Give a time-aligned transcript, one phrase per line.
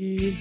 [0.00, 0.34] E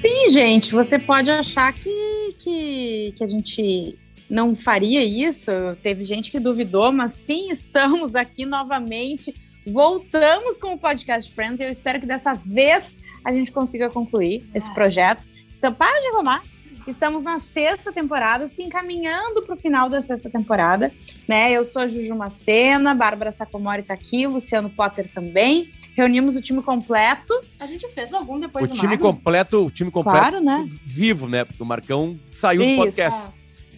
[0.00, 3.98] Sim, gente, você pode achar que, que, que a gente
[4.30, 5.50] não faria isso.
[5.82, 9.34] Teve gente que duvidou, mas sim, estamos aqui novamente.
[9.66, 14.48] Voltamos com o podcast Friends e eu espero que dessa vez a gente consiga concluir
[14.54, 15.28] esse projeto.
[15.54, 16.42] Então, para de reclamar.
[16.88, 20.90] Estamos na sexta temporada, se encaminhando para o final da sexta temporada.
[21.28, 21.52] Né?
[21.52, 25.70] Eu sou a Juju Macena, Bárbara Sacomori está aqui, Luciano Potter também.
[25.94, 27.34] Reunimos o time completo.
[27.60, 30.66] A gente fez algum depois o do time completo, o time completo Claro, né?
[30.86, 31.44] vivo, né?
[31.44, 32.76] Porque o Marcão saiu do Isso.
[32.78, 33.16] podcast.
[33.18, 33.32] Ah.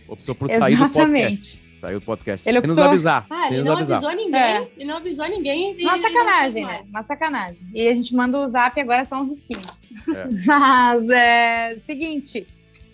[0.08, 0.98] Optou por sair do podcast.
[0.98, 1.62] Exatamente.
[1.80, 2.48] Saiu do podcast.
[2.48, 3.26] Ele sem nos optou- avisar.
[3.28, 3.96] Ah, sem ele nos não avisar.
[3.96, 4.40] avisou ninguém.
[4.40, 4.68] É.
[4.76, 5.76] Ele não avisou ninguém.
[5.84, 6.82] Uma sacanagem, né?
[6.90, 7.66] Uma sacanagem.
[7.74, 9.62] E a gente manda o zap agora é só um risquinho.
[10.14, 10.28] É.
[10.46, 12.46] Mas é seguinte.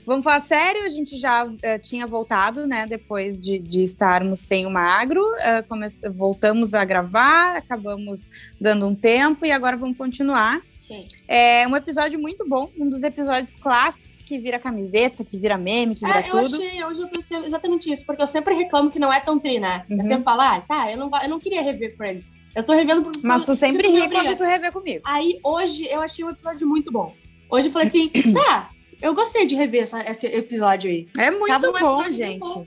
[0.07, 2.87] Vamos falar sério, a gente já eh, tinha voltado, né?
[2.87, 5.21] Depois de, de estarmos sem o magro,
[5.69, 10.61] come- voltamos a gravar, acabamos dando um tempo e agora vamos continuar.
[10.77, 11.07] Sim.
[11.27, 15.95] É um episódio muito bom, um dos episódios clássicos que vira camiseta, que vira meme,
[15.95, 16.57] que vira É, eu tudo.
[16.57, 19.59] achei, hoje eu pensei exatamente isso, porque eu sempre reclamo que não é tão tri,
[19.61, 19.85] né?
[19.91, 19.99] Uhum.
[19.99, 22.33] Eu sempre falo, ah, tá, eu não, eu não queria rever Friends.
[22.55, 23.13] Eu tô revendo por.
[23.23, 25.01] Mas tu sempre ri quando tu revê comigo.
[25.05, 27.15] Aí hoje eu achei um episódio muito bom.
[27.51, 28.71] Hoje eu falei assim, tá,
[29.01, 31.07] eu gostei de rever essa- esse episódio aí.
[31.19, 32.39] É muito Tava um bom, episódio gente.
[32.41, 32.67] muito bom.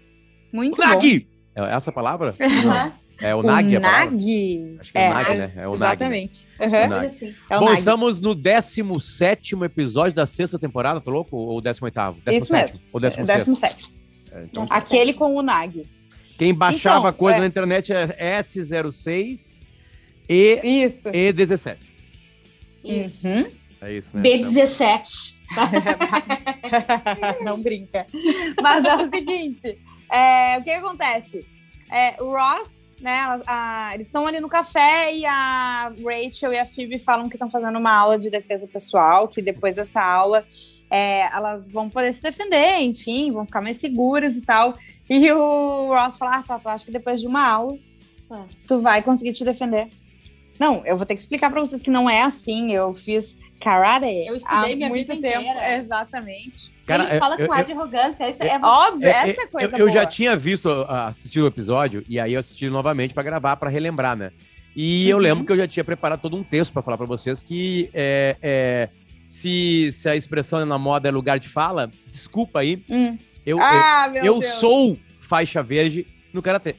[0.52, 0.89] Muito O bom.
[0.94, 1.27] Nag!
[1.55, 2.33] É essa a palavra?
[2.41, 4.11] Aham, É o Nag a palavra?
[4.11, 4.77] Nag.
[4.80, 5.53] Acho que é, o Nag, né?
[5.58, 5.80] É o Nag.
[5.80, 5.86] né?
[5.88, 6.45] Exatamente.
[6.59, 6.88] O Aham.
[6.88, 7.05] Nag.
[7.08, 7.36] assim.
[7.49, 7.77] É o Bom, Nag.
[7.80, 11.36] estamos no 17 episódio da sexta temporada, tô louco?
[11.36, 11.94] Ou 18?
[12.31, 12.81] Isso mesmo.
[12.93, 13.27] Ou É, 16?
[13.45, 13.91] 17.
[14.31, 15.86] É, então, Aquele com o Nag.
[16.38, 17.41] quem baixava Então, coisa é.
[17.41, 19.59] na internet é S06
[20.30, 21.09] e Isso.
[21.09, 21.77] E17.
[22.83, 23.27] Isso.
[23.27, 23.45] Uhum.
[23.81, 24.23] É isso, né?
[24.23, 25.36] B17.
[27.44, 28.05] Não brinca.
[28.61, 29.75] Mas é o seguinte:
[30.11, 31.45] é, o que, que acontece?
[31.92, 33.14] É, o Ross, né?
[33.19, 37.36] a- a- eles estão ali no café e a Rachel e a Phoebe falam que
[37.36, 40.45] estão fazendo uma aula de defesa pessoal, que depois dessa aula
[40.89, 44.77] é, elas vão poder se defender, enfim, vão ficar mais seguras e tal.
[45.09, 47.77] E o Ross fala: Ah, tá, tu acha que depois de uma aula
[48.30, 48.45] Ah.
[48.67, 49.89] tu vai conseguir te defender?
[50.59, 52.71] Não, eu vou ter que explicar pra vocês que não é assim.
[52.73, 55.42] Eu fiz karate Eu estudei há minha muito vida tempo.
[55.42, 55.73] inteira.
[55.77, 56.71] Exatamente.
[56.86, 58.27] Cara, Ele fala eu- com eu- ar de arrogância.
[58.30, 61.43] Isso é, Óbvio, É, essa é, é coisa eu, eu já tinha visto, ah, assistido
[61.43, 64.31] o episódio, e aí eu assisti novamente pra gravar, pra relembrar, né?
[64.75, 65.23] E eu Uhum.
[65.23, 68.36] lembro que eu já tinha preparado todo um texto pra falar pra vocês que é,
[68.42, 68.89] é,
[69.25, 73.17] se, se a expressão na moda é lugar de fala, desculpa aí, Hum.
[73.45, 74.53] eu, Ah, eu, meu eu Deus.
[74.55, 76.76] sou faixa verde no Karatê.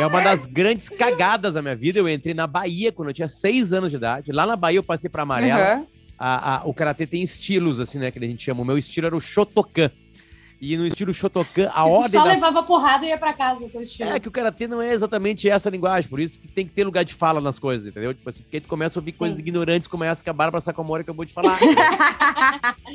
[0.00, 1.98] É uma das grandes cagadas da minha vida.
[1.98, 4.32] Eu entrei na Bahia quando eu tinha seis anos de idade.
[4.32, 5.76] Lá na Bahia eu passei pra amarela.
[5.78, 5.86] Uhum.
[6.18, 8.10] A- a- o karatê tem estilos, assim, né?
[8.10, 8.62] Que a gente chama.
[8.62, 9.90] O meu estilo era o Shotokan.
[10.64, 12.34] E no estilo Shotokan, a ordem só das...
[12.34, 14.08] levava porrada e ia pra casa, teu estilo.
[14.10, 16.84] É que o karatê não é exatamente essa linguagem, por isso que tem que ter
[16.84, 18.14] lugar de fala nas coisas, entendeu?
[18.14, 19.18] Tipo assim, porque tu começa a ouvir Sim.
[19.18, 21.58] coisas ignorantes como essa que a Bárbara Sacomori acabou de falar.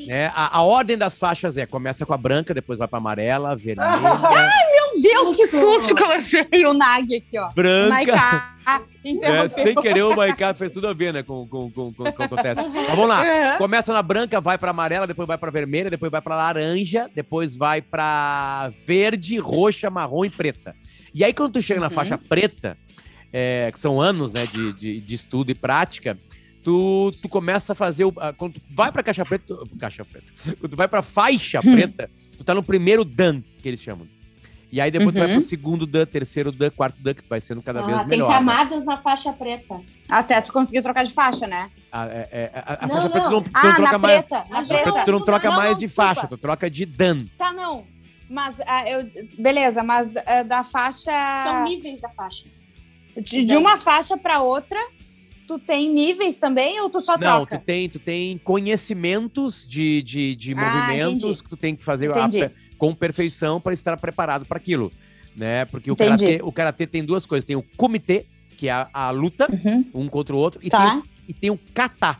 [0.07, 0.27] né?
[0.33, 3.99] a, a ordem das faixas é, começa com a branca, depois vai pra amarela, vermelha,
[3.99, 7.49] Meu Deus, que susto que eu achei o Nag aqui, ó.
[7.51, 8.56] branca.
[8.67, 8.87] Maiká.
[9.07, 12.09] É, sem querer, o Maiká fez tudo a ver, né, com, com, com, com, com
[12.09, 12.61] o que acontece.
[12.61, 13.21] Mas vamos lá.
[13.23, 13.57] Uhum.
[13.57, 17.55] Começa na branca, vai pra amarela, depois vai pra vermelha, depois vai pra laranja, depois
[17.55, 20.75] vai pra verde, roxa, marrom e preta.
[21.13, 21.93] E aí, quando tu chega na Uhum.
[21.93, 22.77] faixa preta,
[23.31, 26.17] é, que são anos né, de, de, de estudo e prática,
[26.61, 28.03] tu, tu começa a fazer.
[28.03, 29.45] O, quando tu vai pra caixa preta.
[29.47, 30.33] tu- Caixa preta.
[30.59, 31.73] Quando tu vai pra faixa Hum.
[31.75, 34.05] preta, tu tá no primeiro Dan, que eles chamam.
[34.71, 35.33] E aí depois tu vai Uhum.
[35.35, 38.07] pro segundo Dan, terceiro Dan, quarto Dan, que tu vai sendo cada Ah, vez tem
[38.09, 38.27] melhor.
[38.29, 38.35] né?
[38.35, 39.79] camadas na faixa preta.
[40.09, 41.69] Até tu conseguiu trocar de faixa, né?
[41.91, 43.39] A, é- é- a- a Não, faixa preta tu não.
[43.39, 44.25] não, tu Ah, não troca mais.
[44.25, 44.45] preta.
[44.49, 44.83] Na preta.
[44.83, 46.15] preta tu não troca Não, mais não, de desculpa.
[46.15, 47.17] faixa, tu troca de Dan.
[47.37, 47.77] Tá, não.
[48.29, 49.09] Mas ah, eu.
[49.39, 51.11] Beleza, mas ah, da faixa.
[51.43, 52.45] São níveis da faixa.
[53.15, 54.77] De, de uma faixa pra outra,
[55.47, 57.57] tu tem níveis também ou tu só Não, troca?
[57.57, 61.43] tu tem, tu tem conhecimentos de, de, de Ah, movimentos entendi.
[61.43, 62.29] que tu tem que fazer a
[62.77, 64.91] com perfeição para estar preparado para aquilo,
[65.35, 65.65] né?
[65.65, 66.25] Porque o Entendi.
[66.25, 68.25] karatê, o karatê tem duas coisas, tem o comitê,
[68.57, 69.89] que é a, a luta Uhum.
[69.93, 70.89] um contra o outro, e, Tá.
[70.89, 72.19] tem, o- e tem o kata.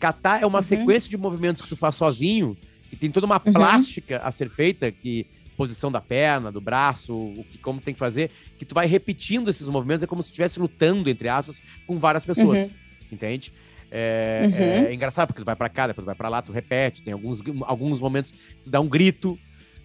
[0.00, 0.64] Kata é uma Uhum.
[0.64, 2.56] sequência de movimentos que tu faz sozinho,
[2.90, 3.52] que tem toda uma Uhum.
[3.52, 8.00] plástica a ser feita, que posição da perna, do braço, o que como tem que
[8.00, 11.98] fazer, que tu vai repetindo esses movimentos, é como se estivesse lutando, entre aspas, com
[11.98, 12.60] várias pessoas.
[12.64, 12.70] Uhum.
[13.12, 13.52] Entende?
[13.90, 14.86] É, Uhum.
[14.88, 17.12] é engraçado, porque tu vai pra cá, depois tu vai pra lá, tu repete, tem
[17.12, 19.38] alguns, alguns momentos que tu dá um grito,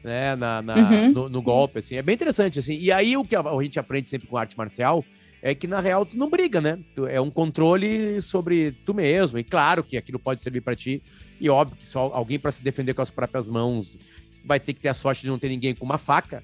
[0.04, 1.12] né, na, na- Uhum.
[1.12, 1.96] no, no golpe, assim.
[1.96, 2.78] É bem interessante, assim.
[2.80, 5.04] E aí o que a, a gente aprende sempre com arte marcial
[5.42, 6.80] é que, na real, tu não briga, né?
[6.96, 9.38] Tu- é um controle sobre tu mesmo.
[9.38, 11.02] E claro que aquilo pode servir pra ti.
[11.40, 13.98] E óbvio que só alguém pra se defender com as próprias mãos
[14.50, 16.44] vai ter que ter a sorte de não ter ninguém com uma faca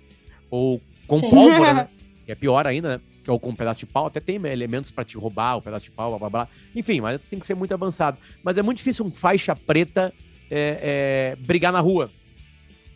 [0.50, 1.30] ou com Sim.
[1.30, 1.88] pólvora, né?
[2.28, 3.02] É pior ainda, né?
[3.28, 5.92] ou com um pedaço de pau, até tem elementos pra te roubar o pedaço de
[5.92, 6.48] pau, blá blá blá.
[6.76, 8.18] Enfim, mas tem que ser muito avançado.
[8.44, 10.12] Mas é muito difícil um faixa preta
[10.50, 12.10] é, é, brigar na rua.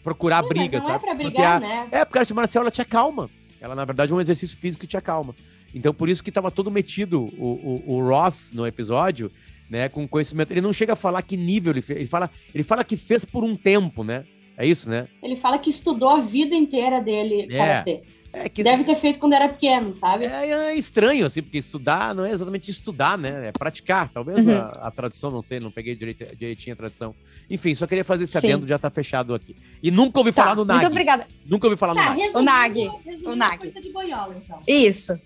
[0.03, 0.95] Procurar Sim, briga, mas não sabe?
[0.95, 1.87] é pra Porque brigar, a- né?
[1.91, 3.29] é, porque a arte marcial ela te acalma.
[3.61, 5.35] Ela, na verdade, é um exercício físico que te acalma.
[5.75, 9.31] Então, por isso que tava todo metido o, o, o Ross no episódio,
[9.69, 9.89] né?
[9.89, 10.51] Com conhecimento.
[10.51, 11.99] Ele não chega a falar que nível ele fez.
[11.99, 14.25] Ele fala, ele fala que fez por um tempo, né?
[14.59, 15.07] É isso, né?
[15.23, 17.57] Ele fala que estudou a vida inteira dele É.
[17.57, 17.99] karatê.
[18.31, 20.25] É que Deve ter feito quando era pequeno, sabe?
[20.25, 23.47] é, é estranho, assim, porque estudar não é exatamente estudar, né?
[23.47, 24.07] É praticar.
[24.09, 24.51] Talvez Uhum.
[24.55, 27.15] a, a tradução, não sei, não peguei direito, direitinho a tradução.
[27.49, 28.49] Enfim, só queria fazer esse Sim.
[28.49, 29.55] adendo, já tá fechado aqui.
[29.81, 30.77] E nunca ouvi falar Tá, no Nag.
[30.81, 31.25] muito obrigada.
[31.47, 32.19] Nunca ouvi falar no Tá, Nag.
[32.21, 32.91] resumindo, O Nag.
[33.03, 33.57] resumindo, O Nag.
[33.57, 34.59] coisa de boiola, então.
[34.67, 35.19] Isso.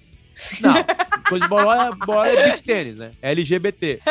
[0.62, 0.74] Não,
[1.30, 3.12] coisa de bola, bola é beach tênis, né?
[3.22, 4.02] LGBT.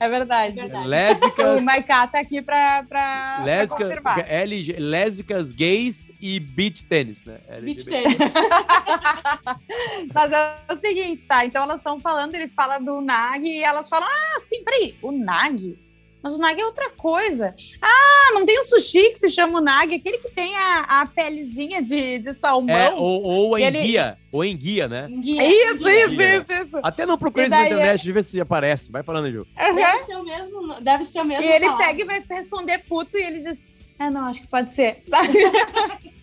[0.00, 0.54] É verdade.
[0.54, 0.86] Verdade.
[0.86, 4.30] O Lésbicas, Maiká tá aqui pra, pra, pra lésbicas, confirmar.
[4.30, 7.38] LG, lésbicas, gays e beach tênis, né?
[7.60, 8.16] Beach tênis.
[10.14, 11.44] Mas é o seguinte, tá?
[11.44, 15.12] Então elas estão falando, ele fala do Nag e elas falam: ah, sim, peraí, o
[15.12, 15.87] Nag?
[16.22, 17.54] Mas o Nag é outra coisa.
[17.80, 21.06] Ah, não tem um sushi que se chama o Nag, aquele que tem a, a
[21.06, 22.74] pelezinha de, de salmão.
[22.76, 25.06] É, ou, ou E ele- enguia, ou enguia, né?
[25.08, 26.06] Guia, Isso, guia.
[26.06, 26.12] isso,
[26.52, 26.78] isso, isso.
[26.82, 28.90] Até não procurei isso na é- internet, deixa eu ver se aparece.
[28.90, 29.46] Vai falando, Ju.
[29.56, 29.74] Aham.
[29.74, 31.44] Deve ser o mesmo, deve ser o mesmo.
[31.44, 31.86] E ele palavra.
[31.86, 33.58] pega e vai responder puto e ele diz:
[33.98, 35.00] É, não, acho que pode ser.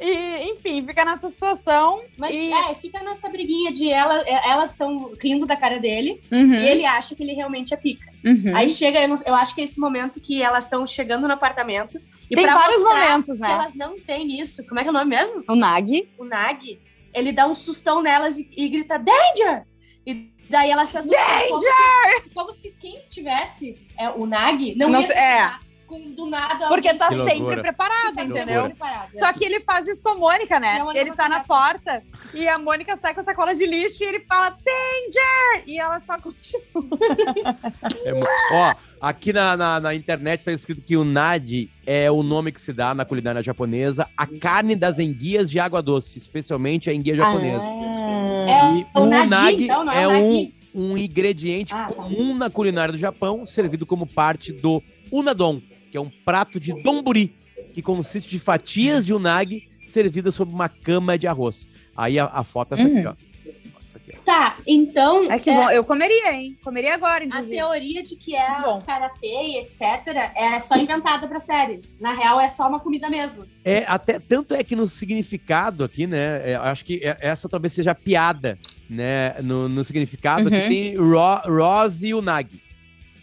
[0.00, 2.00] E, enfim, fica nessa situação.
[2.16, 2.50] Mas e...
[2.52, 6.68] é, fica nessa briguinha de ela, é, elas estão rindo da cara dele Uhum, e
[6.68, 8.10] ele acha que ele realmente é pica.
[8.24, 8.56] uhum.
[8.56, 11.34] Aí chega, eu, não- eu acho que é esse momento que elas estão chegando no
[11.34, 12.00] apartamento.
[12.30, 13.50] E Tem vários momentos, que né?
[13.52, 14.66] elas não têm isso.
[14.66, 15.42] Como é que é o nome mesmo?
[15.46, 16.08] O Nag.
[16.18, 16.80] O Nag.
[17.12, 19.64] Ele dá um sustão nelas e, e grita Danger!
[20.06, 21.20] E daí elas se assustam.
[21.48, 25.52] Como se, como se quem tivesse é, o Nag não, Não ia se- é.
[25.90, 26.68] Com, do nada.
[26.68, 27.62] Porque tá Que sempre loucura.
[27.62, 28.64] preparado, tá entendeu?
[28.64, 29.12] preparado.
[29.12, 30.78] Só que ele faz isso com a Mônica, né?
[30.80, 32.02] A Ele tá na porta
[32.32, 35.64] e a Mônica sai com a sacola de lixo e ele fala Danger!
[35.66, 36.62] E ela só continua.
[38.04, 38.12] É
[38.52, 42.60] ó, aqui na, na, na internet tá escrito que o nadi é o nome que
[42.60, 47.16] se dá na culinária japonesa a carne das enguias de água doce, especialmente a enguia
[47.16, 47.62] japonesa.
[47.64, 50.54] É E o o nadi, nagi então, não é é o um, nagi.
[50.74, 51.94] um ingrediente Ah, tá.
[51.94, 54.82] comum na culinária do Japão, servido como parte do
[55.12, 55.60] unadon,
[55.90, 57.34] que é um prato de donburi,
[57.74, 61.66] que consiste de fatias de unagi servidas sobre uma cama de arroz.
[61.96, 63.08] Aí a, a foto é essa aqui, Uhum.
[63.08, 63.14] ó.
[63.88, 64.20] Essa aqui, ó.
[64.24, 65.70] Tá, então Ai, que é, bom.
[65.70, 66.56] Eu comeria, hein?
[66.62, 67.56] Comeria agora, a inclusive.
[67.56, 68.80] teoria de que é Bom.
[68.80, 69.82] karatê e etc.
[70.36, 71.80] é só inventada pra série.
[72.00, 73.44] Na real, é só uma comida mesmo.
[73.64, 76.52] É, até, tanto é que no significado aqui, né?
[76.52, 78.56] é, acho que é- essa talvez seja a piada,
[78.88, 79.34] né?
[79.42, 80.50] No, no significado Uhum.
[80.50, 82.48] que tem Ro, Ross e o Nag.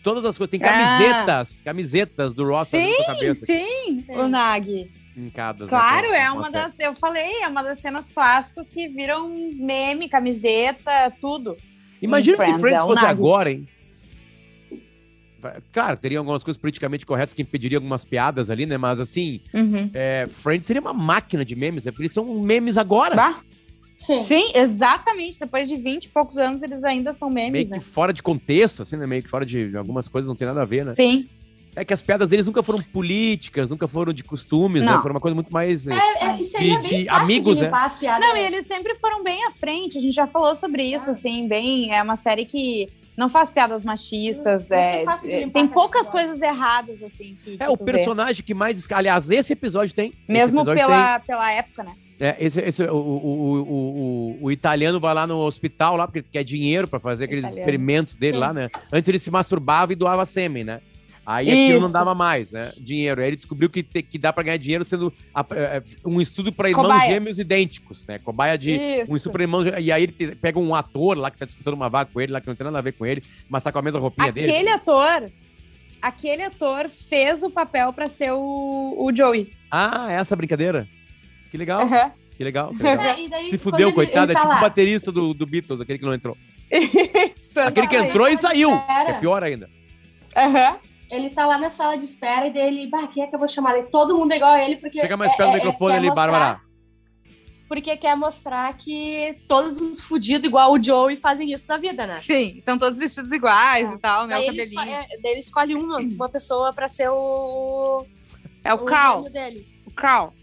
[0.07, 0.49] Todas as coisas.
[0.51, 0.69] Tem Ah.
[0.71, 4.11] camisetas, camisetas do Ross fazendo sua cabeça Sim, Sim.
[4.15, 4.89] o Nag.
[5.17, 5.69] hincadas.
[5.69, 6.53] né, Claro, com- é uma série.
[6.53, 6.73] das.
[6.79, 11.57] Eu falei, é uma das cenas clássicas que viram meme, camiseta, tudo.
[12.01, 13.11] Imagina se Friends, Friends é fosse Nag.
[13.11, 13.67] agora, hein?
[15.71, 18.77] Claro, teria algumas coisas politicamente corretas que impediriam algumas piadas ali, né?
[18.77, 19.39] Mas assim,
[19.93, 23.15] é, Friends seria uma máquina de memes, é porque eles são memes agora.
[23.15, 23.39] Bah,
[23.97, 24.21] Sim.
[24.21, 25.39] Sim, exatamente.
[25.39, 27.81] Depois de 20 e poucos anos, eles ainda são Meio memes, que né?
[27.81, 29.07] fora de contexto, assim, né?
[29.07, 30.93] Meio que fora de algumas coisas não tem nada a ver, né?
[30.93, 31.27] Sim.
[31.75, 34.91] É que as piadas deles nunca foram políticas, nunca foram de costumes, né?
[34.91, 35.01] Não.
[35.01, 35.87] Foram uma coisa muito mais.
[35.87, 37.67] É, é, e seria De- bem de fácil amigos, de né?
[37.67, 38.27] limpar as piadas.
[38.27, 39.97] Não, e eles sempre foram bem à frente.
[39.97, 41.11] A gente já falou sobre isso, Ah.
[41.11, 41.91] assim, bem.
[41.93, 44.71] É uma série que não faz piadas machistas.
[44.71, 47.35] É, é, limpar tem poucas coisas erradas, assim.
[47.43, 47.91] Que, É, que o tu vê.
[47.93, 48.91] personagem que mais.
[48.91, 50.09] Aliás, esse episódio tem.
[50.23, 51.93] Esse Mesmo episódio pela, pela época, né?
[52.19, 56.27] É, esse, esse- o, o, o, o, italiano vai lá no hospital, lá, porque ele
[56.31, 57.61] quer dinheiro pra fazer aqueles Italiano.
[57.61, 58.39] experimentos dele Sim.
[58.39, 58.69] lá, né?
[58.91, 60.81] Antes ele se masturbava e doava sêmen, né?
[61.25, 61.93] Aí aquilo não Isso.
[61.93, 62.71] dava mais, né?
[62.77, 63.19] Dinheiro.
[63.19, 66.53] Aí ele descobriu que, te- que dá pra ganhar dinheiro sendo a- é, um estudo
[66.53, 67.11] pra irmãos Cobaia.
[67.11, 68.17] gêmeos idênticos, né?
[68.17, 68.71] Cobaia de.
[68.71, 69.11] Isso.
[69.11, 69.65] Um estudo pra irmãos.
[69.77, 72.39] E aí ele pega um ator lá que tá disputando uma vaga com ele, lá
[72.39, 74.49] que não tem nada a ver com ele, mas tá com a mesma roupinha dele.
[74.49, 75.29] Aquele ator,
[76.01, 79.51] aquele ator fez o papel pra ser o, o Joey.
[79.69, 80.87] Ah, essa brincadeira?
[81.49, 82.11] Que legal, Aham.
[82.35, 82.69] que legal.
[82.73, 83.05] que legal.
[83.05, 84.31] É, daí, Se fudeu, ele- coitado.
[84.31, 86.37] ele É tá tipo o baterista do, do Beatles, aquele que não entrou.
[86.71, 87.95] Isso, Aquele que exatamente.
[88.09, 88.75] entrou e saiu.
[88.75, 89.09] Espera.
[89.09, 89.69] É pior ainda.
[90.35, 90.77] Aham.
[91.09, 93.47] Ele tá lá na sala de espera e dele, bah, quem é que eu vou
[93.47, 93.77] chamar?
[93.79, 94.99] E todo mundo é igual a ele, porque.
[94.99, 96.61] Chega mais é- perto do é- microfone ali, mostrar- Bárbara.
[97.69, 102.15] Porque quer mostrar que todos os fudidos, igual o Joey, fazem isso na vida, né?
[102.17, 103.93] Sim, estão todos vestidos iguais É.
[103.93, 104.35] e tal, né?
[104.35, 104.95] Daí O ele, cabelinho.
[104.97, 108.05] é, daí ele escolhe uma, uma pessoa pra ser o.
[108.63, 109.17] É o Cal.
[109.17, 109.67] gêmeo dele.
[109.85, 110.33] O Cal.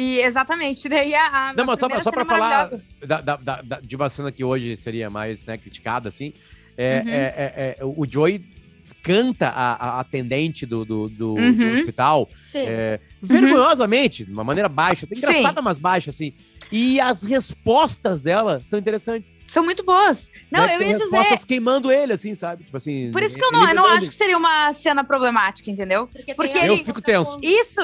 [0.00, 1.48] E exatamente, daí a.
[1.48, 2.70] a Não, mas só pra, só pra falar
[3.04, 6.32] da, da, da- da- de uma cena que hoje seria mais né, criticada, assim,
[6.76, 7.08] é, Uhum.
[7.10, 8.44] é- é- é- o Joey
[9.02, 11.74] canta a, a atendente do, do, do- do Uhum.
[11.78, 12.60] hospital Sim.
[12.66, 16.32] é, vergonhosamente, de uma maneira baixa, até engraçada, mas baixa, assim.
[16.70, 19.34] E as respostas dela são interessantes.
[19.48, 20.30] São muito boas.
[20.50, 20.74] Não, Né?
[20.74, 21.04] eu São ia dizer.
[21.16, 22.64] respostas queimando ele, assim, sabe?
[22.64, 23.10] Tipo assim.
[23.10, 26.06] Por isso que eu ele não, eu não acho que seria uma cena problemática, entendeu?
[26.08, 27.40] Porque, Porque tem a Eu ele- fico tenso.
[27.42, 27.80] Isso.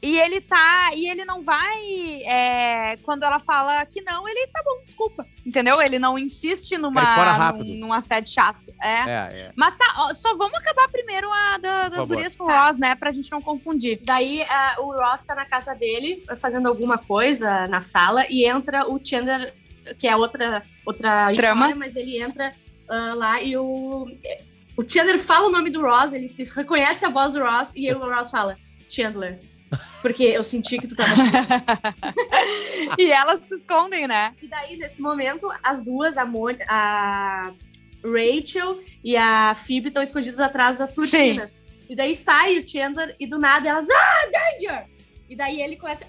[0.00, 0.90] E ele tá.
[0.94, 2.22] E ele não vai.
[2.24, 5.26] é, quando ela fala que não, ele tá bom, desculpa.
[5.44, 5.80] Entendeu?
[5.82, 8.72] Ele não insiste numa, num, num assédio chato.
[8.80, 9.00] É.
[9.00, 9.52] É, é.
[9.56, 12.94] Mas tá, ó, só vamos acabar primeiro a da, das gurias com o Ross, né?
[12.94, 14.00] Pra gente não confundir.
[14.04, 18.88] Daí ah, o Ross tá na casa dele, fazendo alguma coisa na sala, e entra
[18.88, 19.54] o Chandler,
[19.98, 21.62] que é outra, outra Trama.
[21.62, 22.54] história, mas ele entra
[22.88, 24.06] ah, lá e o.
[24.76, 27.94] O Chandler fala o nome do Ross, ele reconhece a voz do Ross, e aí
[27.96, 28.56] o Ross fala,
[28.88, 29.40] Chandler.
[30.00, 31.10] Porque eu senti que tu tava.
[32.98, 34.34] e elas se escondem, né?
[34.42, 37.52] E daí, nesse momento, as duas, a, Mon a
[38.04, 41.62] Rachel e a Phoebe, estão escondidas atrás das cortinas.
[41.88, 44.86] E daí sai o Chandler e do nada elas, ah, danger!
[45.28, 46.06] E daí ele começa,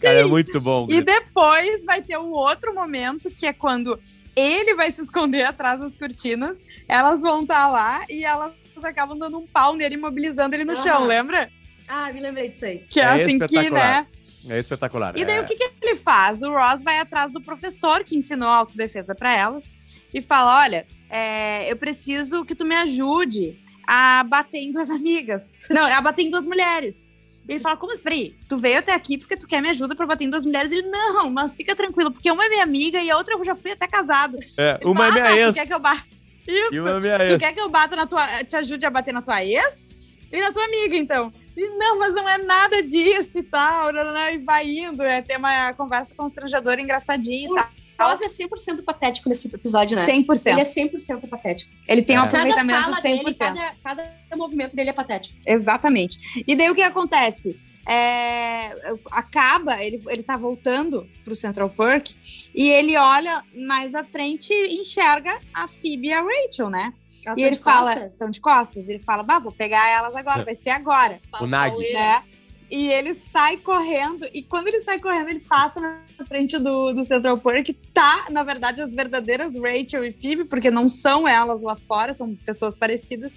[0.00, 0.86] Cara, é muito bom.
[0.90, 4.00] E depois vai ter um outro momento que é quando
[4.34, 6.56] ele vai se esconder atrás das cortinas,
[6.88, 8.52] elas vão estar lá e elas
[8.82, 11.50] acabam dando um pau nele, imobilizando ele no chão, lembra?
[11.90, 12.84] Ah, me lembrei disso aí.
[12.88, 14.06] Que é, É assim que, né?
[14.48, 15.12] É espetacular.
[15.18, 15.42] E daí é.
[15.42, 16.40] o que, que ele faz?
[16.40, 19.74] O Ross vai atrás do professor que ensinou a autodefesa pra elas
[20.14, 25.42] e fala: olha, é, eu preciso que tu me ajude a bater em duas amigas.
[25.68, 27.06] Não, a bater em duas mulheres.
[27.46, 27.98] E ele fala: como?
[27.98, 30.72] Peraí, tu veio até aqui porque tu quer me ajuda pra bater em duas mulheres?
[30.72, 33.54] Ele, não, mas fica tranquilo, porque uma é minha amiga e a outra eu já
[33.54, 34.38] fui até casado.
[34.56, 35.48] É, Ele uma é fala, minha "Ah, ex.
[35.48, 36.04] Tu quer que eu bata?
[36.48, 36.74] Isso.
[36.74, 37.38] E uma é minha Tu ex.
[37.38, 38.26] quer que eu bata na tua.
[38.44, 39.84] te ajude a bater na tua ex?
[40.32, 41.32] E na tua amiga, então.
[41.56, 43.90] E não, mas não é nada disso e tal.
[44.32, 47.68] E vai indo, é ter uma conversa constrangedora, engraçadinha e tal.
[48.00, 50.06] O Ross é 100% patético nesse episódio, né?
[50.06, 50.46] 100%.
[50.46, 51.70] Ele Ele, é 100% patético.
[52.02, 52.24] tem um É.
[52.24, 53.18] Cada aproveitamento fala de 100%.
[53.22, 55.36] dele, cada, cada movimento dele é patético.
[55.46, 56.42] Exatamente.
[56.46, 57.60] E daí o que acontece?
[57.92, 62.10] É, acaba, ele, ele tá voltando pro Central Park
[62.54, 66.94] e ele olha mais à frente e enxerga a Phoebe e a Rachel, né?
[67.26, 68.12] Elas e são ele fala, costas.
[68.12, 68.88] estão de costas.
[68.88, 71.20] Ele fala, bah, vou pegar elas agora, vai ser agora.
[71.40, 71.76] O Nag.
[71.92, 72.22] né?
[72.70, 77.02] E ele sai correndo, e quando ele sai correndo, ele passa na frente do, do
[77.02, 81.74] Central Park, tá, na verdade, as verdadeiras Rachel e Phoebe, porque não são elas lá
[81.74, 83.32] fora, são pessoas parecidas,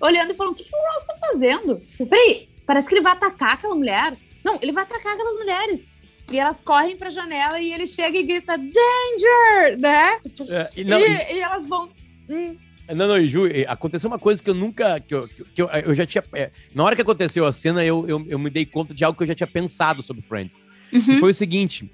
[0.00, 1.82] olhando e falando: o que, que o Ross tá fazendo?
[2.08, 4.16] Peraí, parece que ele vai atacar aquela mulher.
[4.44, 5.88] Não, ele vai atacar aquelas mulheres.
[6.30, 9.78] E elas correm pra janela e ele chega e grita: Danger!
[9.78, 10.20] Né?
[10.50, 11.88] É, e não, e, e- e elas vão.
[12.28, 12.56] Hum,
[12.94, 15.00] Não, não, e Ju, aconteceu uma coisa que eu nunca.
[15.00, 15.20] Que eu,
[15.54, 16.22] que eu, eu já tinha.
[16.34, 19.16] é, na hora que aconteceu a cena, eu, eu, eu me dei conta de algo
[19.16, 20.62] que eu já tinha pensado sobre Friends.
[20.92, 21.00] Uhum.
[21.00, 21.90] Que foi o seguinte: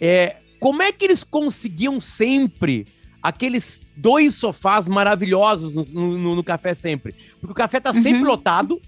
[0.00, 2.86] é, como é que eles conseguiam sempre
[3.20, 7.14] aqueles dois sofás maravilhosos no, no- no café sempre?
[7.40, 8.24] Porque o café tá sempre Uhum.
[8.28, 8.80] lotado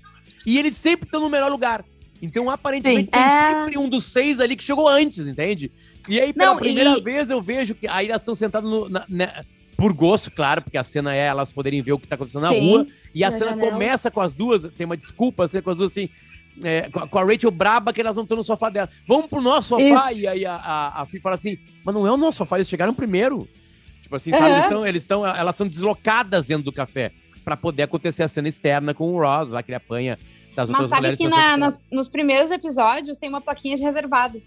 [0.47, 1.85] e eles sempre estão no melhor lugar.
[2.23, 3.53] Então, aparentemente, Sim, tem é.
[3.55, 5.71] sempre um dos seis ali que chegou antes, entende?
[6.09, 8.89] E aí, pela Não, primeira e- vez, eu vejo que aí elas estão sentadas no,
[8.89, 9.45] na- na-
[9.77, 12.51] por gosto, claro, porque a cena é elas poderem ver o que tá acontecendo na
[12.51, 12.71] Sim.
[12.71, 12.87] rua.
[13.15, 13.71] E a Na cena janela.
[13.73, 16.09] começa com as duas, tem uma desculpa, assim, com as duas assim.
[16.63, 18.89] é, com, a, Rachel braba que elas não estão no sofá dela.
[19.07, 20.13] Vamos pro nosso sofá.
[20.13, 22.69] E aí a, a, a Fih fala assim: Mas não é o nosso sofá, eles
[22.69, 23.49] chegaram primeiro.
[24.03, 24.51] Tipo assim, sabe?
[24.51, 27.11] Eles estão, eles estão, elas são deslocadas dentro do café
[27.45, 30.19] pra poder acontecer a cena externa com o Ross, lá que ele apanha
[30.57, 31.19] das Mas outras sabe mulheres.
[31.19, 34.41] que estão na- sempre- nas- nos primeiros episódios tem uma plaquinha de reservado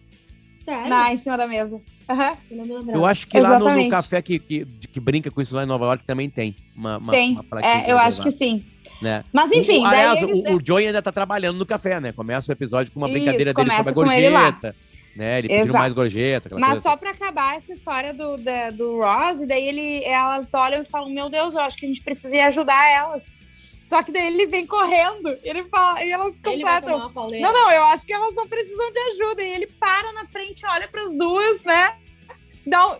[0.65, 0.89] Sério?
[0.89, 1.79] na, em cima da mesa.
[2.09, 2.37] Aham.
[2.49, 2.97] Eu não me lembrava.
[2.99, 3.89] Eu acho que lá no, no Exatamente.
[3.89, 6.55] café que, que, que brinca com isso lá em Nova York também tem.
[6.75, 7.33] Uma, uma, tem.
[7.33, 8.65] uma plaquinha É, eu acho que sim.
[9.01, 9.23] Né?
[9.33, 12.11] Mas enfim, o, aliás, eles- o, o Joey ainda tá trabalhando no café, né?
[12.13, 14.75] Começa o episódio com uma Isso, brincadeira dele sobre a gorjeta.
[15.17, 15.39] Né?
[15.39, 15.73] Ele Exato.
[15.77, 16.49] mais gorjeta.
[16.53, 20.53] Mas coisa só pra acabar essa história do, da- do Ross, e daí ele, elas
[20.53, 23.23] olham e falam: Meu Deus, eu acho que a gente precisa ir ajudar elas.
[23.83, 26.99] Só que daí ele vem correndo, ele fala, e elas completam.
[27.09, 29.41] Não, não, eu acho que elas não precisam de ajuda.
[29.43, 31.93] E ele para na frente, olha pras duas, né?
[32.65, 32.97] Dá um-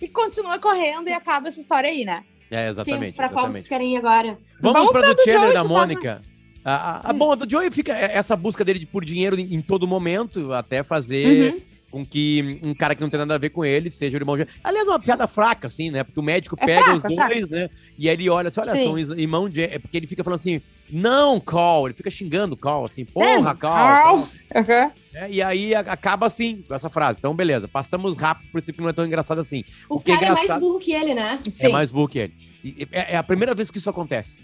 [0.00, 2.24] e continua correndo e acaba essa história aí, né?
[2.50, 2.56] assim.
[2.56, 3.14] É, exatamente.
[3.16, 4.38] pra qual vocês querem ir agora?
[4.60, 6.22] Vamos, Vamos pra pra do do Chandler e da que passa- Mônica.
[6.68, 6.74] A,
[7.06, 9.54] a, a, bom, a do Joey fica é, essa busca dele de por dinheiro em,
[9.54, 11.60] em todo momento, até fazer Uhum.
[11.90, 14.36] com que um cara que não tem nada a ver com ele seja o irmão
[14.36, 14.52] gêmeo.
[14.62, 16.04] Aliás, é uma piada fraca, assim, né?
[16.04, 17.34] Porque o médico É pega fraca, os fraca.
[17.34, 17.70] dois, né?
[17.98, 18.84] E aí ele olha assim: olha, Sim.
[18.84, 19.74] são irmão gêmeo.
[19.74, 20.60] É porque ele fica falando assim:
[20.90, 21.86] não, Call.
[21.86, 23.56] Ele fica xingando o Call, assim, porra, É, Call.
[23.56, 24.28] Carl.
[24.54, 24.90] Aham.
[25.14, 27.18] É, e aí a- acaba assim, com essa frase.
[27.18, 29.62] Então, beleza, passamos rápido, por isso que não é tão engraçado assim.
[29.88, 31.38] O, O é cara é mais engraçado- burro que ele, né?
[31.48, 31.66] Sim.
[31.66, 32.34] É mais burro que ele.
[32.62, 34.36] E- É, é a primeira vez que isso acontece.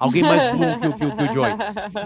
[0.00, 1.52] Alguém mais burro que, o- que, que o Joey.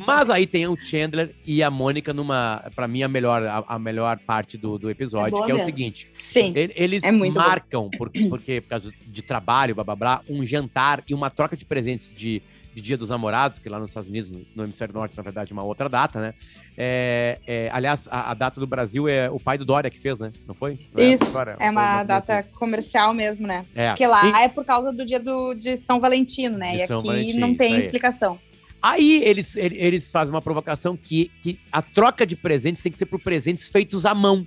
[0.06, 3.78] Mas aí tem o Chandler e a Mônica numa, pra mim, a melhor, a, a
[3.78, 6.08] melhor parte do, do episódio, É que é o seguinte.
[6.20, 6.52] Sim.
[6.56, 11.02] ele- Eles É marcam, por, porque por causa de trabalho, blá, blá, blá, um jantar
[11.08, 12.42] e uma troca de presentes de,
[12.74, 15.52] de Dia dos Namorados, que lá nos Estados Unidos, no, no Hemisfério Norte, na verdade,
[15.52, 16.34] é uma outra data, né?
[16.76, 20.18] É, é, aliás, a, a data do Brasil é o pai do Dória que fez,
[20.18, 20.32] né?
[20.44, 20.76] Não foi?
[20.92, 22.54] Não Isso, Agora, É uma coisa data assim.
[22.56, 23.64] comercial mesmo, né?
[23.76, 23.90] É.
[23.90, 26.72] Porque lá E- é por causa do dia do, de São Valentino, né?
[26.76, 27.82] De e São aqui Valentim, não tem aí.
[27.84, 28.38] Explicação.
[28.82, 32.98] Aí eles, ele- eles fazem uma provocação que, que a troca de presentes tem que
[32.98, 34.46] ser por presentes feitos à mão.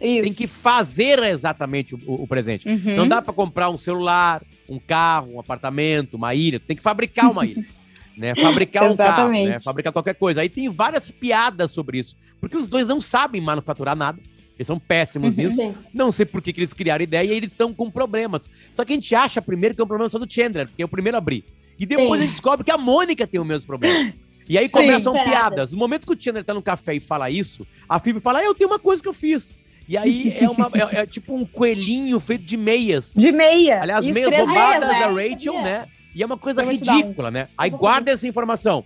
[0.00, 0.22] Isso.
[0.22, 2.66] Tem que fazer exatamente o, o- presente.
[2.68, 2.96] Uhum.
[2.96, 6.58] Não dá pra comprar um celular, um carro, um apartamento, uma ilha.
[6.58, 7.64] Tem que fabricar uma ilha.
[8.14, 8.34] Né?
[8.34, 9.48] Fabricar um carro, Exatamente.
[9.48, 9.58] né?
[9.58, 10.42] fabricar qualquer coisa.
[10.42, 12.14] Aí tem várias piadas sobre isso.
[12.38, 14.20] Porque os dois não sabem manufaturar nada.
[14.54, 15.44] Eles são péssimos Uhum.
[15.44, 15.56] nisso.
[15.56, 15.74] Sim.
[15.94, 18.50] Não sei por que, que eles criaram ideia e eles estão com problemas.
[18.70, 20.84] Só que a gente acha primeiro que é um problema só do Chandler, porque é
[20.84, 21.42] o primeiro a abrir.
[21.78, 22.24] E depois Sim.
[22.24, 24.12] a gente descobre que a Mônica tem o mesmo problema.
[24.48, 24.72] E aí Sim.
[24.72, 25.30] começam Esperada.
[25.30, 25.72] piadas.
[25.72, 28.44] No momento que o Chandler tá no café e fala isso, a Phoebe fala, ah,
[28.44, 29.54] eu tenho uma coisa que eu fiz.
[29.88, 33.14] E aí é, uma, é, é tipo um coelhinho feito de meias.
[33.16, 33.82] De meia.
[33.82, 35.28] Aliás, meias roubadas meias, da né?
[35.28, 35.62] Rachel, Sabia?
[35.62, 35.86] né?
[36.14, 37.48] E é uma coisa ridícula, né?
[37.56, 38.84] Aí guarda essa informação.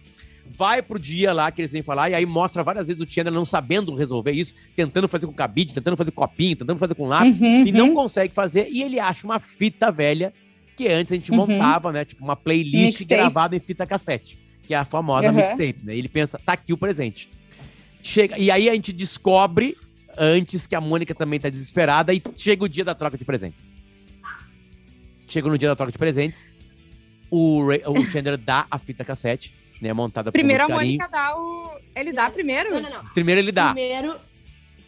[0.49, 3.35] Vai pro dia lá que eles que falar, e aí mostra várias vezes o Chandler
[3.35, 7.07] não sabendo resolver isso, tentando fazer com cabide, tentando fazer com copinho, tentando fazer com
[7.07, 7.95] lápis, Uhum, e não uhum.
[7.95, 10.33] consegue fazer, e ele acha uma fita velha,
[10.77, 11.39] que antes a gente Uhum.
[11.39, 12.05] montava, né?
[12.05, 13.21] Tipo, uma playlist Mixtape.
[13.21, 15.35] gravada em fita cassete, que é a famosa Uhum.
[15.35, 15.97] mixtape, né?
[15.97, 17.31] Ele pensa, tá aqui o presente.
[18.03, 19.77] Chega, e aí a gente descobre,
[20.17, 23.67] antes que a Mônica também tá desesperada, e chega o dia da troca de presentes.
[25.27, 26.51] Chega no dia da troca de presentes,
[27.31, 29.93] o, Ray- o Chandler dá a fita cassete, né?
[29.93, 30.69] Montada por Primeiro a.
[30.69, 31.77] Mônica dá o.
[31.97, 32.71] Ele dá primeiro?
[32.71, 33.05] Não, não, não.
[33.13, 33.73] Primeiro ele dá.
[33.73, 34.17] Primeiro.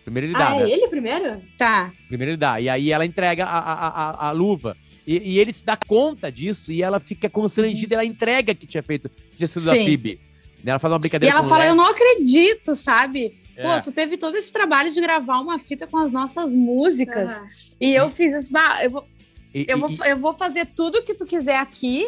[0.05, 0.63] Primeiro ele dá, ah, né?
[0.63, 1.43] é ele primeiro?
[1.59, 1.93] Tá.
[2.09, 2.59] Primeiro ele dá.
[2.61, 4.77] E aí ela entrega a, a, a, a luva.
[5.11, 7.95] E, e ele se dá conta disso e ela fica constrangida.
[7.95, 9.87] Ela entrega que tinha feito, que tinha sido da Sim.
[9.87, 10.21] Phoebe.
[10.63, 11.73] Né, Ela faz uma E brincadeira ela com o fala: Léo.
[11.73, 13.41] Eu não acredito, sabe?
[13.57, 13.63] É.
[13.63, 17.33] Pô, tu teve todo esse trabalho de gravar uma fita com as nossas músicas.
[17.81, 18.53] E eu fiz isso.
[18.53, 19.09] Bah, eu, vou,
[19.55, 22.07] E- eu, e- vou, e- eu vou fazer tudo que tu quiser aqui,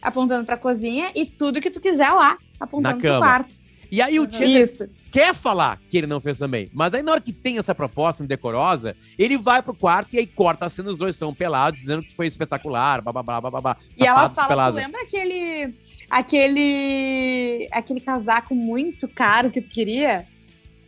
[0.00, 3.58] apontando pra cozinha, e tudo que tu quiser lá, apontando Na pro quarto.
[3.90, 4.88] E aí o Chandler Isso.
[5.16, 6.70] Quer falar que ele não fez também.
[6.74, 10.26] Mas aí na hora que tem essa proposta indecorosa, ele vai pro quarto e aí
[10.26, 13.60] corta a cena, os dois são pelados, dizendo que foi espetacular, blá, blá, blá, blá,
[13.62, 13.76] blá.
[13.96, 14.76] E ela fala, tu pelados.
[14.76, 15.74] lembra aquele,
[16.10, 20.26] aquele, aquele casaco muito caro que tu queria?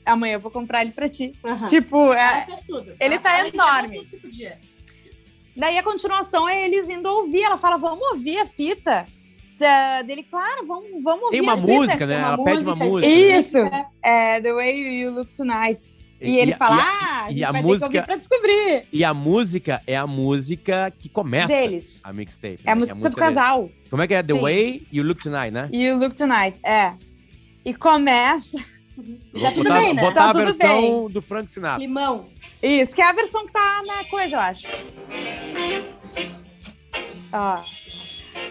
[0.05, 1.33] Amanhã eu vou comprar ele pra ti.
[1.43, 1.64] Aham.
[1.64, 2.95] Tipo, é- tudo.
[3.01, 4.07] ele tá enorme.
[5.57, 7.45] daí a continuação é eles indo ouvir.
[7.45, 9.07] Ela fala, vamos ouvir a fita.
[10.07, 12.14] Dele, claro, vamos, vamos ouvir Tem uma a música, né?
[12.14, 13.38] Tem uma Ela pede uma música música.
[13.38, 13.59] Isso.
[14.03, 15.94] É, The Way You Look Tonight.
[16.21, 18.85] E, ele fala, ah, a e gente a vai música- ter que ouvir pra descobrir.
[18.92, 22.01] E a música é a música que começa Deles.
[22.03, 22.59] a mixtape.
[22.64, 22.79] É a né?
[22.81, 23.14] música, do deles.
[23.14, 23.71] casal.
[23.88, 24.23] Como é que é?
[24.23, 24.40] The Sim.
[24.40, 25.68] Way You Look Tonight, né?
[25.73, 26.94] You Look Tonight, é.
[27.64, 28.59] E começa...
[29.40, 30.03] Tá tudo botar bem, né?
[30.03, 31.79] botar Tá a tudo versão do Frank Sinatra.
[31.79, 32.27] Limão.
[32.61, 34.66] Isso, que é a versão que tá na coisa, eu acho.
[37.33, 37.61] Ó.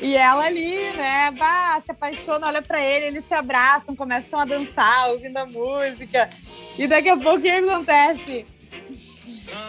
[0.01, 4.45] E ela ali, né, bah, se apaixona, olha pra ele, eles se abraçam, começam a
[4.45, 6.29] dançar, ouvindo a música.
[6.77, 8.45] E daqui a pouco o que acontece?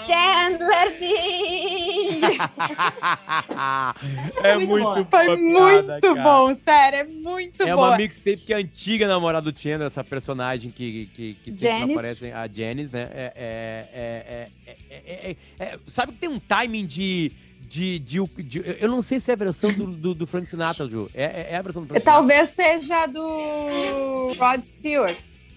[0.06, 2.20] Chandler Bing!
[4.42, 5.06] é muito muito boa.
[5.10, 6.14] Foi muito cara.
[6.22, 7.88] bom, sério, é muito É boa.
[7.88, 11.68] uma mixtape que é a antiga namorada do Chandler, essa personagem que, que, que sempre
[11.68, 11.92] Janice.
[11.98, 13.08] aparece, a Janice, né?
[13.12, 15.36] É, é, é, é, é, é,
[15.74, 17.32] é- sabe que tem um timing de,
[17.68, 20.88] de, de, de- Eu não sei se é a versão do, do, do Frank Sinatra,
[20.88, 21.10] Ju.
[21.14, 22.20] É, é- é a versão do Frank Sinatra.
[22.20, 25.16] Talvez seja do Rod Stewart.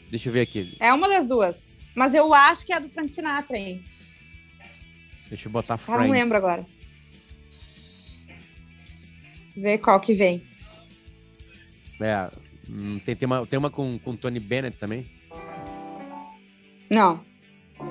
[0.10, 0.76] Deixa eu ver aqui.
[0.80, 1.64] É uma das duas.
[1.96, 3.84] Mas eu acho que é a do Frank Sinatra, hein?
[5.30, 6.04] Deixa eu botar Ah, Friends.
[6.06, 6.66] não lembro agora.
[9.56, 10.46] Ver qual que vem.
[12.00, 12.32] É,
[12.70, 15.10] hum, tem, tem uma, tem uma com, com Tony Bennett também.
[16.90, 17.22] Não.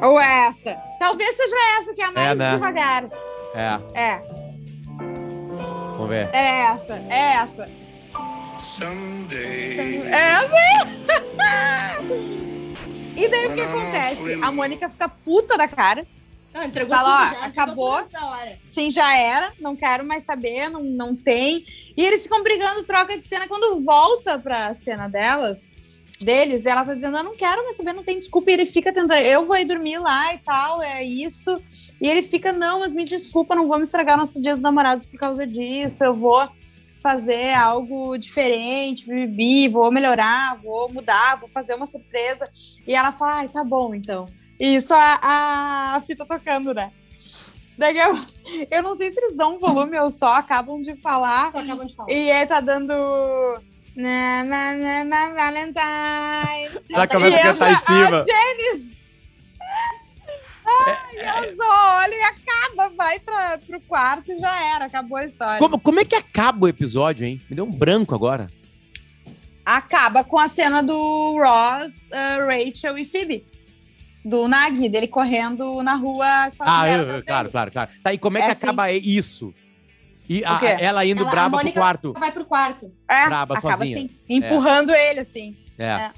[0.03, 0.75] Ou é essa?
[0.99, 2.55] Talvez seja essa que é a mais É, né?
[2.55, 3.09] devagar.
[3.55, 4.23] É, É,
[5.97, 6.29] vamos ver.
[6.33, 7.69] é essa, é essa.
[8.59, 10.03] Someday.
[10.07, 10.51] É essa.
[13.17, 14.39] e daí o que acontece?
[14.43, 16.07] A Mônica fica puta da cara.
[16.53, 17.47] Não, entregou Fala, tudo ó, já.
[17.47, 18.03] acabou.
[18.03, 18.19] tudo.
[18.65, 21.65] Sim, já era, não quero mais saber, não, não tem.
[21.97, 23.47] E eles ficam brigando, troca de cena.
[23.49, 25.63] Quando volta pra cena delas,
[26.21, 28.51] deles, ela tá dizendo, eu não quero mais saber, não tem desculpa.
[28.51, 31.61] E ele fica tentando, eu vou ir dormir lá e tal, é isso.
[32.01, 35.19] E ele fica, não, mas me desculpa, não vamos estragar nosso dia dos namorados por
[35.19, 36.49] causa disso, eu vou
[37.03, 42.49] fazer algo diferente, bibi, vou melhorar, vou mudar, vou fazer uma surpresa.
[42.87, 44.29] E ela fala, ai, tá bom, então.
[44.59, 45.19] E isso a,
[45.95, 46.93] a, fita tocando, né?
[47.79, 48.13] Daqui a...
[48.71, 51.51] Eu não sei se eles dão um volume ou só acabam de falar.
[51.51, 52.13] Só acabam de falar.
[52.13, 52.93] E aí tá dando.
[53.97, 56.81] Na, na, na, na, Valentine.
[56.91, 58.21] Ela começa a cantar em cima.
[58.21, 58.91] A Janice.
[60.87, 65.25] Ai, ela só olha e acaba, vai pra, pro quarto e já era, acabou a
[65.25, 65.59] história.
[65.59, 67.41] Como, como é que acaba o episódio, hein?
[67.51, 68.49] Me deu um branco agora.
[69.67, 73.45] Acaba com a cena do Ross, uh, Rachel e Phoebe.
[74.25, 77.91] Do Nag, dele correndo na rua com a Ah, eu- claro, claro, claro.
[78.03, 78.57] Tá, e como é que É assim.
[78.59, 79.53] acaba isso?
[80.33, 82.13] E a- ela indo Ela- a braba pro quarto.
[82.13, 82.93] Vai pro quarto.
[83.11, 83.97] É, Braba, acaba sozinha.
[83.97, 85.57] assim, empurrando ele assim.
[85.77, 85.85] É.
[85.87, 86.11] É.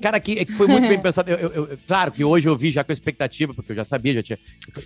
[0.00, 1.28] Cara, que, é que foi muito bem pensado.
[1.30, 4.14] Eu, eu- eu- claro que hoje eu vi já com expectativa, porque eu já sabia,
[4.14, 4.38] já tinha.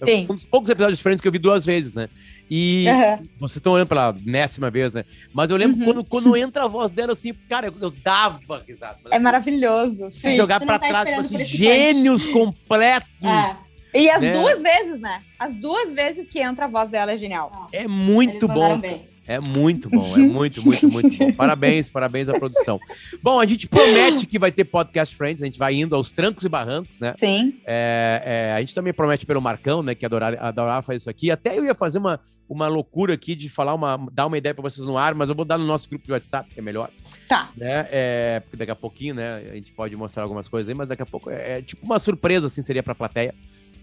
[0.05, 0.27] Sim.
[0.29, 2.09] Um dos poucos episódios diferentes que eu vi duas vezes, né?
[2.51, 3.19] E Aham.
[3.39, 5.05] vocês estão olhando pela décima vez, né?
[5.33, 5.85] Mas eu lembro Uhum.
[5.85, 8.99] quando, quando entra a voz dela assim, cara, eu, eu dava risada.
[9.13, 10.11] É maravilhoso.
[10.11, 10.37] Se Sim.
[10.37, 13.09] jogar pra tá trás, tipo assim, gênios completos.
[13.23, 13.57] É.
[13.95, 14.33] E as Né?
[14.33, 15.23] duas vezes, né?
[15.39, 17.69] As duas vezes que entra a voz dela é genial.
[17.73, 18.79] É muito bom.
[18.79, 19.15] bem.
[19.27, 21.33] É muito bom, é muito, muito, muito bom.
[21.33, 22.79] Parabéns, parabéns à produção.
[23.23, 26.45] Bom, a gente promete que vai ter podcast Friends, a gente vai indo aos trancos
[26.45, 27.15] e barrancos, né?
[27.17, 27.59] Sim.
[27.65, 29.95] É, é, a gente também promete pelo Marcão, né?
[29.95, 31.31] Que adorar, adorar fazer isso aqui.
[31.31, 34.63] Até eu ia fazer uma, uma loucura aqui de falar uma, dar uma ideia para
[34.63, 36.91] vocês no ar, mas eu vou dar no nosso grupo de WhatsApp, que é melhor.
[37.27, 37.49] Tá.
[37.57, 37.89] Né?
[37.91, 39.37] É, porque daqui a pouquinho, né?
[39.53, 41.99] A gente pode mostrar algumas coisas aí, mas daqui a pouco é, é tipo uma
[41.99, 43.35] surpresa, assim, seria pra plateia.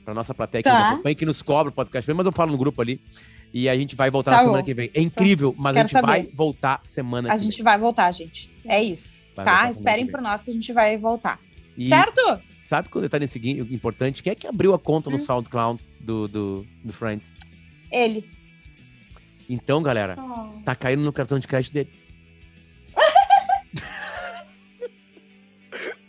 [0.04, 1.00] Pra nossa plateia que Tá.
[1.16, 3.00] que nos cobra o podcast, mas eu falo no grupo ali.
[3.54, 4.66] E a gente vai voltar Tá na semana bom.
[4.66, 4.90] que vem.
[4.94, 6.36] É incrível, mas a gente vai saber.
[6.36, 8.50] voltar semana A que gente vai voltar, gente.
[8.66, 9.14] É isso.
[9.20, 9.22] vem.
[9.36, 9.56] Vai Tá?
[9.58, 11.40] semana Esperem que por nós que a gente vai voltar.
[11.78, 11.88] vem.
[11.88, 12.40] E Certo?
[12.68, 14.24] sabe quando tá nesse seguinte importante?
[14.24, 15.20] Quem é que abriu a conta no Hum.
[15.20, 17.32] SoundCloud do, do, do Friends?
[17.92, 18.30] Ele.
[19.50, 20.16] Então, galera,
[20.64, 21.90] tá caindo no cartão de crédito dele.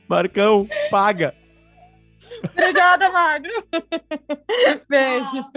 [0.09, 1.35] Marcão, paga.
[2.45, 3.53] Obrigada, Magro.
[4.89, 5.51] Beijo.